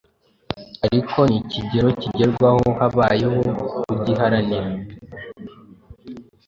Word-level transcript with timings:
ariko 0.85 1.17
ni 1.29 1.37
ikigero 1.41 1.89
kigerwaho 2.01 2.65
habayeho 2.79 3.41
kugiharanira 3.85 4.69